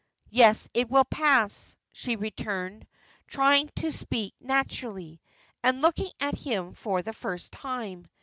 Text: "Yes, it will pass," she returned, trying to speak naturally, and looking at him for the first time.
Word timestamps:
"Yes, 0.31 0.67
it 0.73 0.89
will 0.89 1.03
pass," 1.05 1.77
she 1.91 2.15
returned, 2.15 2.87
trying 3.27 3.69
to 3.75 3.91
speak 3.91 4.33
naturally, 4.39 5.21
and 5.61 5.83
looking 5.83 6.09
at 6.19 6.33
him 6.33 6.73
for 6.73 7.03
the 7.03 7.13
first 7.13 7.51
time. 7.51 8.07